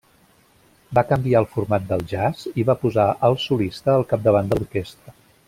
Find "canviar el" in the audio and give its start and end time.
1.09-1.47